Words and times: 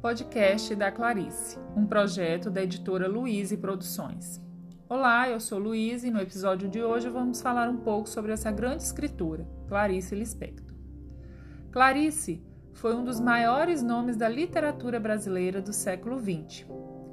podcast 0.00 0.76
da 0.76 0.92
Clarice, 0.92 1.58
um 1.76 1.84
projeto 1.84 2.52
da 2.52 2.62
editora 2.62 3.08
Luiz 3.08 3.52
Produções. 3.56 4.40
Olá, 4.88 5.28
eu 5.28 5.40
sou 5.40 5.58
Luiz 5.58 6.04
e 6.04 6.10
no 6.10 6.20
episódio 6.20 6.68
de 6.68 6.80
hoje 6.80 7.08
vamos 7.08 7.42
falar 7.42 7.68
um 7.68 7.78
pouco 7.78 8.08
sobre 8.08 8.30
essa 8.30 8.48
grande 8.52 8.84
escritora, 8.84 9.44
Clarice 9.66 10.14
Lispector. 10.14 10.76
Clarice 11.72 12.40
foi 12.74 12.94
um 12.94 13.02
dos 13.02 13.18
maiores 13.18 13.82
nomes 13.82 14.16
da 14.16 14.28
literatura 14.28 15.00
brasileira 15.00 15.60
do 15.60 15.72
século 15.72 16.20
XX. 16.20 16.64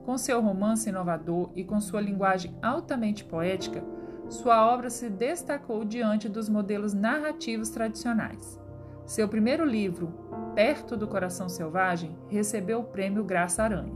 Com 0.06 0.16
seu 0.16 0.40
romance 0.40 0.88
inovador 0.88 1.52
e 1.56 1.64
com 1.64 1.82
sua 1.82 2.00
linguagem 2.00 2.56
altamente 2.62 3.24
poética, 3.26 3.84
sua 4.30 4.72
obra 4.72 4.92
se 4.92 5.10
destacou 5.10 5.84
diante 5.84 6.30
dos 6.30 6.48
modelos 6.48 6.94
narrativos 6.94 7.70
tradicionais. 7.70 8.64
Seu 9.06 9.28
primeiro 9.28 9.64
livro, 9.64 10.12
Perto 10.55 10.98
do 10.98 11.08
Coração 11.08 11.48
Selvagem, 11.48 12.18
recebeu 12.27 12.80
o 12.80 12.86
prêmio 12.86 13.23
Graça 13.23 13.62
Aranha. 13.62 13.94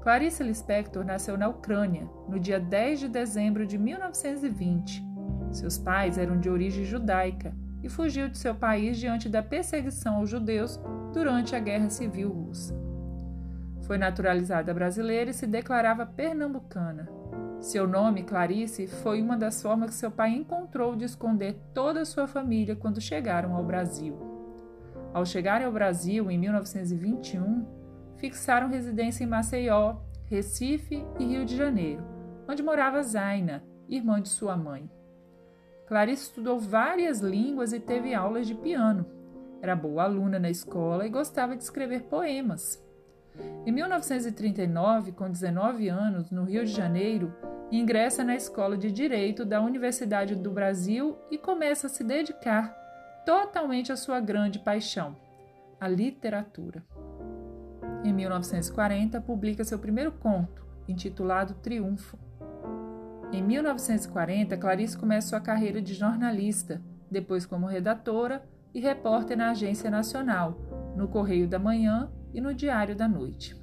Clarice 0.00 0.42
Lispector 0.42 1.04
nasceu 1.04 1.36
na 1.36 1.48
Ucrânia 1.48 2.08
no 2.28 2.38
dia 2.38 2.60
10 2.60 3.00
de 3.00 3.08
dezembro 3.08 3.66
de 3.66 3.76
1920. 3.76 5.02
Seus 5.50 5.78
pais 5.78 6.16
eram 6.16 6.38
de 6.38 6.48
origem 6.48 6.84
judaica 6.84 7.52
e 7.82 7.88
fugiu 7.88 8.28
de 8.28 8.38
seu 8.38 8.54
país 8.54 8.98
diante 8.98 9.28
da 9.28 9.42
perseguição 9.42 10.16
aos 10.16 10.30
judeus 10.30 10.78
durante 11.12 11.56
a 11.56 11.58
Guerra 11.58 11.90
Civil 11.90 12.30
Russa. 12.30 12.74
Foi 13.82 13.98
naturalizada 13.98 14.72
brasileira 14.72 15.30
e 15.30 15.34
se 15.34 15.46
declarava 15.46 16.06
pernambucana. 16.06 17.08
Seu 17.64 17.88
nome, 17.88 18.24
Clarice, 18.24 18.86
foi 18.86 19.22
uma 19.22 19.38
das 19.38 19.62
formas 19.62 19.88
que 19.88 19.96
seu 19.96 20.10
pai 20.10 20.32
encontrou 20.32 20.94
de 20.94 21.06
esconder 21.06 21.56
toda 21.72 22.02
a 22.02 22.04
sua 22.04 22.26
família 22.26 22.76
quando 22.76 23.00
chegaram 23.00 23.56
ao 23.56 23.64
Brasil. 23.64 24.14
Ao 25.14 25.24
chegarem 25.24 25.66
ao 25.66 25.72
Brasil 25.72 26.30
em 26.30 26.36
1921, 26.36 27.66
fixaram 28.18 28.68
residência 28.68 29.24
em 29.24 29.26
Maceió, 29.26 29.96
Recife 30.26 31.02
e 31.18 31.24
Rio 31.24 31.46
de 31.46 31.56
Janeiro, 31.56 32.04
onde 32.46 32.62
morava 32.62 33.02
Zaina, 33.02 33.64
irmã 33.88 34.20
de 34.20 34.28
sua 34.28 34.58
mãe. 34.58 34.90
Clarice 35.86 36.24
estudou 36.24 36.60
várias 36.60 37.20
línguas 37.20 37.72
e 37.72 37.80
teve 37.80 38.12
aulas 38.12 38.46
de 38.46 38.54
piano. 38.54 39.06
Era 39.62 39.74
boa 39.74 40.02
aluna 40.02 40.38
na 40.38 40.50
escola 40.50 41.06
e 41.06 41.10
gostava 41.10 41.56
de 41.56 41.62
escrever 41.62 42.02
poemas. 42.02 42.84
Em 43.64 43.72
1939, 43.72 45.12
com 45.12 45.30
19 45.30 45.88
anos, 45.88 46.30
no 46.30 46.44
Rio 46.44 46.66
de 46.66 46.70
Janeiro, 46.70 47.32
ingressa 47.78 48.22
na 48.22 48.36
Escola 48.36 48.76
de 48.76 48.90
Direito 48.90 49.44
da 49.44 49.60
Universidade 49.60 50.34
do 50.34 50.50
Brasil 50.50 51.18
e 51.30 51.38
começa 51.38 51.86
a 51.86 51.90
se 51.90 52.04
dedicar 52.04 52.68
totalmente 53.24 53.90
a 53.90 53.96
sua 53.96 54.20
grande 54.20 54.58
paixão, 54.58 55.16
a 55.80 55.88
literatura. 55.88 56.84
Em 58.04 58.12
1940, 58.12 59.20
publica 59.20 59.64
seu 59.64 59.78
primeiro 59.78 60.12
conto, 60.12 60.64
intitulado 60.86 61.54
Triunfo. 61.54 62.18
Em 63.32 63.42
1940, 63.42 64.56
Clarice 64.56 64.96
começa 64.96 65.28
sua 65.28 65.40
carreira 65.40 65.80
de 65.80 65.94
jornalista, 65.94 66.82
depois 67.10 67.46
como 67.46 67.66
redatora 67.66 68.44
e 68.74 68.80
repórter 68.80 69.36
na 69.36 69.50
Agência 69.50 69.90
Nacional, 69.90 70.58
no 70.94 71.08
Correio 71.08 71.48
da 71.48 71.58
Manhã 71.58 72.12
e 72.32 72.40
no 72.40 72.54
Diário 72.54 72.94
da 72.94 73.08
Noite. 73.08 73.56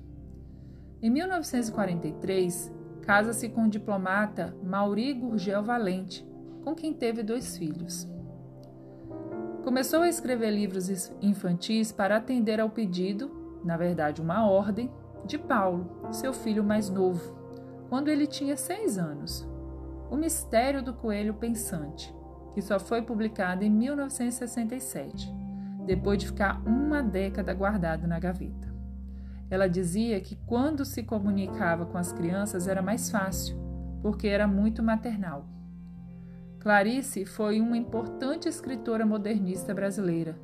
Em 1.02 1.10
1943, 1.10 2.81
casa-se 3.02 3.50
com 3.50 3.66
o 3.66 3.70
diplomata 3.70 4.56
Mauri 4.64 5.14
Gurgel 5.14 5.64
Valente, 5.64 6.28
com 6.64 6.74
quem 6.74 6.94
teve 6.94 7.24
dois 7.24 7.58
filhos. 7.58 8.08
Começou 9.64 10.02
a 10.02 10.10
escrever 10.10 10.52
livros 10.52 10.90
infantis 11.22 11.92
para 11.92 12.18
atender 12.18 12.60
ao 12.60 12.70
pedido, 12.70 13.60
na 13.64 13.78
verdade, 13.78 14.22
uma 14.22 14.50
ordem, 14.50 14.92
de 15.26 15.38
Paulo, 15.38 16.08
seu 16.12 16.34
filho 16.34 16.64
mais 16.64 16.90
novo, 16.90 17.36
quando 17.90 18.08
ele 18.08 18.26
tinha 18.26 18.58
seis 18.58 18.98
anos. 18.98 19.48
O 20.10 20.16
Mistério 20.16 20.82
do 20.82 20.94
Coelho 20.94 21.36
Pensante, 21.36 22.14
que 22.54 22.62
só 22.62 22.80
foi 22.80 23.02
publicado 23.02 23.64
em 23.64 23.70
1967, 23.70 25.32
depois 25.86 26.18
de 26.18 26.28
ficar 26.28 26.62
uma 26.66 27.02
década 27.02 27.54
guardado 27.54 28.08
na 28.08 28.20
gaveta. 28.20 28.71
Ela 29.52 29.68
dizia 29.68 30.22
que 30.22 30.38
quando 30.48 30.86
se 30.86 31.04
comunicava 31.04 31.86
com 31.86 31.98
as 31.98 32.14
crianças 32.14 32.70
era 32.70 32.82
mais 32.82 33.12
fácil, 33.12 33.58
porque 34.02 34.28
era 34.28 34.48
muito 34.48 34.82
maternal. 34.82 35.46
Clarice 36.62 37.26
foi 37.26 37.60
uma 37.60 37.76
importante 37.76 38.48
escritora 38.48 39.06
modernista 39.06 39.74
brasileira. 39.74 40.40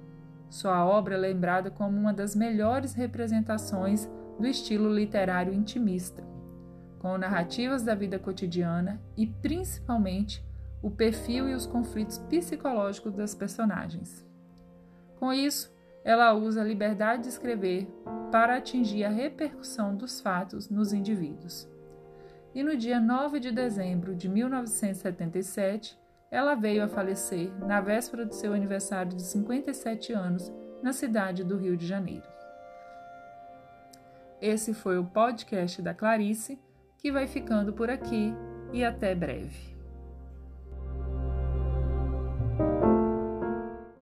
Sua 0.50 0.86
obra 0.86 1.16
é 1.16 1.18
lembrada 1.18 1.72
como 1.72 1.98
uma 1.98 2.12
das 2.12 2.36
melhores 2.36 2.94
representações 2.94 4.10
do 4.38 4.46
estilo 4.46 4.94
literário 4.94 5.54
intimista, 5.54 6.22
com 7.00 7.18
narrativas 7.18 7.84
da 7.84 7.96
vida 7.96 8.20
cotidiana 8.20 9.00
e, 9.16 9.26
principalmente, 9.26 10.46
o 10.82 10.92
perfil 10.92 11.48
e 11.48 11.54
os 11.54 11.66
conflitos 11.66 12.18
psicológicos 12.18 13.14
das 13.14 13.34
personagens. 13.34 14.26
Com 15.18 15.32
isso, 15.32 15.74
ela 16.08 16.34
usa 16.34 16.62
a 16.62 16.64
liberdade 16.64 17.24
de 17.24 17.28
escrever 17.28 17.86
para 18.32 18.56
atingir 18.56 19.04
a 19.04 19.10
repercussão 19.10 19.94
dos 19.94 20.22
fatos 20.22 20.70
nos 20.70 20.94
indivíduos. 20.94 21.68
E 22.56 22.64
no 22.64 22.78
dia 22.78 22.98
9 22.98 23.42
de 23.42 23.52
dezembro 23.52 24.16
de 24.16 24.30
1977, 24.30 26.00
ela 26.32 26.56
veio 26.56 26.82
a 26.82 26.88
falecer 26.88 27.54
na 27.60 27.82
véspera 27.82 28.26
do 28.26 28.34
seu 28.34 28.54
aniversário 28.54 29.18
de 29.18 29.22
57 29.22 30.14
anos, 30.14 30.50
na 30.82 30.94
cidade 30.94 31.44
do 31.44 31.58
Rio 31.58 31.76
de 31.76 31.86
Janeiro. 31.86 32.26
Esse 34.42 34.74
foi 34.74 34.98
o 34.98 35.04
podcast 35.04 35.82
da 35.82 35.94
Clarice, 35.94 36.58
que 36.98 37.12
vai 37.12 37.28
ficando 37.28 37.74
por 37.74 37.90
aqui 37.90 38.34
e 38.72 38.82
até 38.82 39.14
breve. 39.14 39.77